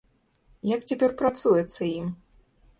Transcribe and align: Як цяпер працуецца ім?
Як 0.75 0.81
цяпер 0.89 1.15
працуецца 1.21 1.81
ім? 1.99 2.13